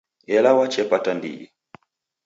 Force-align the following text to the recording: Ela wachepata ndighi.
Ela 0.35 0.51
wachepata 0.57 1.11
ndighi. 1.17 1.45